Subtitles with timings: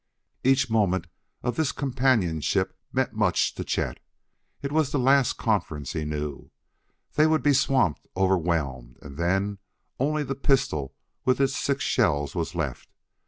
[0.43, 1.05] Each moment
[1.43, 3.99] of this companionship meant much to Chet.
[4.63, 6.49] It was the last conference, he knew.
[7.13, 9.59] They would be swamped, overwhelmed, and then
[9.99, 12.89] only the pistol with its six shells was left.